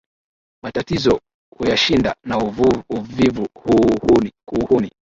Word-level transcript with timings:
Matatizo 0.63 1.21
huyashinda, 1.57 2.15
na 2.23 2.37
uvivu 2.89 3.47
kuuhuni 4.45 4.91